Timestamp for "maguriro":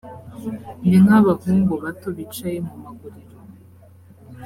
2.83-3.37